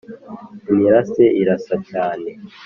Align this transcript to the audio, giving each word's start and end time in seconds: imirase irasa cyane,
imirase 0.71 1.23
irasa 1.41 1.75
cyane, 1.89 2.29